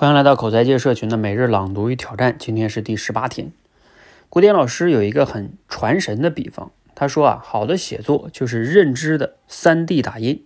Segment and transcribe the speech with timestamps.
[0.00, 3.52] 欢迎来到口才界社群的每日朗读与挑战，今天是第十八天。
[4.30, 10.42] 古典老师有一个很传神的比方，他说啊，好的写作就是认知的三 D 打印。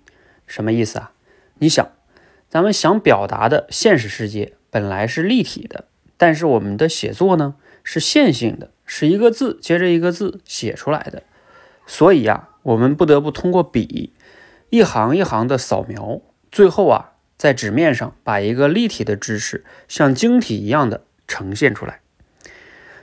[0.49, 1.13] 什么意思啊？
[1.61, 1.89] 你想，
[2.49, 5.85] 咱们想表达的现实世界本来是立体的，
[6.17, 11.23] 但是我们的写作呢是线性的，是一个字接着一个字写出来的。
[11.87, 14.13] 所以呀，我们不得不通过笔
[14.71, 17.13] 一行一行的扫描，最后啊。
[17.45, 22.01] 在纸面上把一个立体的知识像晶体一样的呈现出来，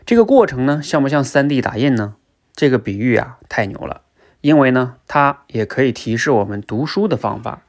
[0.04, 2.16] 这个过程呢，像不像 3D 打印呢？
[2.55, 4.02] 这个比喻啊，太牛了，
[4.41, 7.62] 因为呢，它也可以提示我们读书的方法。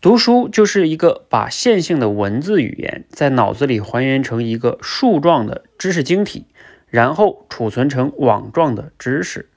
[0.00, 6.46] 读书就是一个把线性的文字语言在脑子里还原成一个树状的知识晶体，
[6.88, 9.50] 然后储存成网状的知识。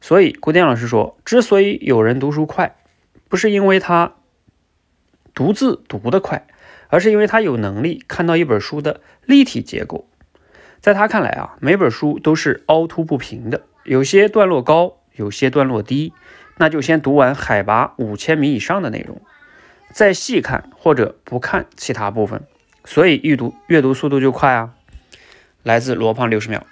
[0.00, 2.76] 所以，古典老师说，之所以有人读书快，
[3.28, 4.14] 不是因为他。
[5.34, 6.46] 读字读得快，
[6.88, 10.08] 而是因为他有能力看到一本书的立体结构。
[10.80, 16.12] 在他看来啊，每本书都是凹凸不平的，有些段落高，有些段落低。
[16.60, 19.20] 那就先读完海拔五千米以上的内容，
[19.92, 22.42] 再细看或者不看其他部分，
[22.84, 24.74] 所以阅读阅读速度就快啊。
[25.62, 26.66] 来自罗胖六十秒。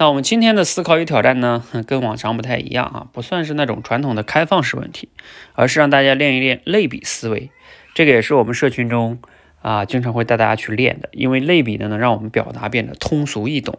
[0.00, 5.10] 那我们今天的思考与挑战呢，跟往常不太一样啊，不算是那种传统的开放式问题，
[5.52, 7.50] 而是让大家练一练类比思维。
[7.92, 9.18] 这个也是我们社群中
[9.60, 13.78] 啊，经常会带大家去练的，因为类比的呢，让我们表达变得通俗易懂。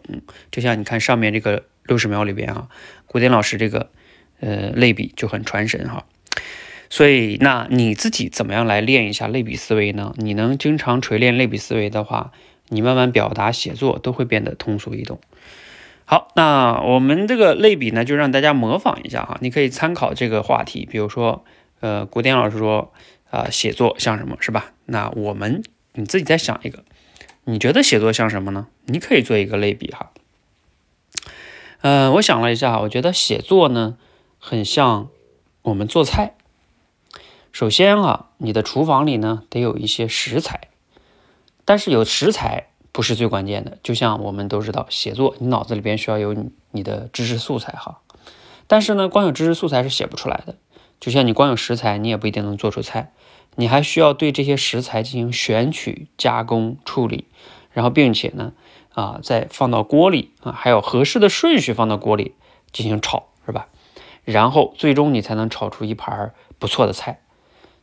[0.52, 2.68] 就像你看上面这个六十秒里边啊，
[3.06, 3.90] 古典老师这个
[4.38, 6.04] 呃类比就很传神哈。
[6.88, 10.14] 所以，那你自己怎么样来练一下类比思维呢？
[10.18, 12.30] 你能经常锤炼类比思维的话，
[12.68, 15.18] 你慢慢表达写作都会变得通俗易懂。
[16.04, 19.38] 好，那我们这个类比呢，就让大家模仿一下哈。
[19.40, 21.44] 你可以参考这个话题，比如说，
[21.80, 22.92] 呃，古典老师说，
[23.30, 24.72] 啊，写作像什么是吧？
[24.84, 25.62] 那我们
[25.94, 26.84] 你自己再想一个，
[27.44, 28.66] 你觉得写作像什么呢？
[28.86, 30.10] 你可以做一个类比哈。
[31.80, 33.96] 嗯，我想了一下，我觉得写作呢，
[34.38, 35.08] 很像
[35.62, 36.34] 我们做菜。
[37.52, 40.68] 首先啊，你的厨房里呢，得有一些食材，
[41.64, 42.66] 但是有食材。
[42.92, 46.36] 不是最关键的，就像我们都知道，写作你脑子里边需要有
[46.70, 48.00] 你的知识素材哈，
[48.66, 50.56] 但是呢，光有知识素材是写不出来的。
[51.00, 53.12] 就像你光有食材，你也不一定能做出菜，
[53.56, 57.24] 你还需要对这些食材进行选取、加工、处理，
[57.72, 58.52] 然后并且呢，
[58.94, 62.36] 啊，再放到锅里啊，还有合适的顺序放到锅里
[62.70, 63.66] 进行炒，是吧？
[64.24, 67.21] 然后最终你才能炒出一盘不错的菜。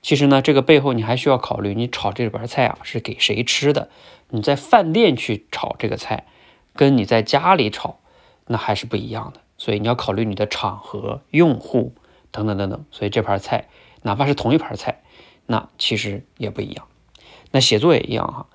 [0.02, 3.90] 其实呢，这个背后你还需要考虑，你炒这盘菜啊是给谁吃的？
[4.30, 6.26] 你在饭店去炒这个菜，
[6.74, 8.00] 跟你在家里炒，
[8.48, 9.42] 那还是不一样的。
[9.58, 11.94] 所以你要考虑你的场合、用户
[12.32, 12.86] 等等等等。
[12.92, 13.68] 所以这盘菜，
[14.04, 15.02] 哪怕是同一盘菜，
[15.48, 16.88] 那其实也不一样。
[17.52, 18.48] 那写作也一样哈，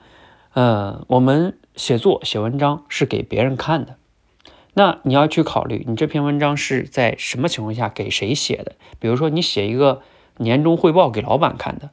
[0.55, 3.97] 呃，我们写作写文章是给别人看的，
[4.73, 8.77] 那你要去考虑，你这篇文章是在什么情况下给谁写的？
[8.99, 10.01] 比如说你写一个。
[10.37, 11.91] 年终汇报给老板看的，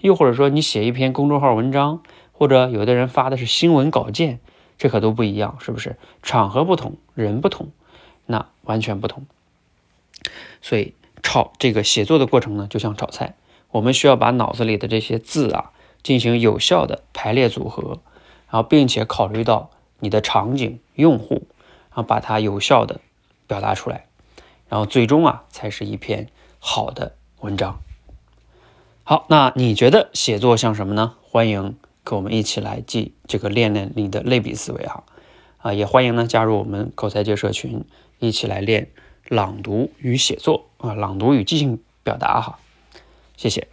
[0.00, 4.40] 又或者说你写一篇公众号文章，或者有的人发的是新闻稿件，
[4.78, 5.96] 这可都不一样，是不是？
[6.22, 7.68] 场合不同，人不同，
[8.26, 9.26] 那完全不同。
[10.60, 13.34] 所以炒这个写作的过程呢，就像炒菜，
[13.70, 15.72] 我们需要把脑子里的这些字啊
[16.02, 18.00] 进行有效的排列组合，
[18.50, 21.46] 然后并且考虑到你的场景、用户，
[21.90, 23.00] 然后把它有效的
[23.46, 24.06] 表达出来，
[24.68, 26.28] 然后最终啊才是一篇
[26.58, 27.78] 好的文章。
[29.02, 31.14] 好，那你觉得写作像什么呢？
[31.20, 35.04] 欢迎跟我们一起来记这个练练你的类比思维哈，
[35.58, 37.84] 啊，也欢迎呢加入我们口才界社群，
[38.18, 38.88] 一起来练
[39.28, 42.58] 朗读与写作啊，朗读与即兴表达哈，
[43.36, 43.68] 谢谢。